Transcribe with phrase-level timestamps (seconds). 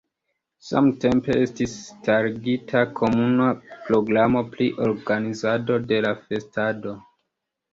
[0.67, 3.51] Samtempe estis starigita komuna
[3.91, 6.97] programo pri organizado de la festado.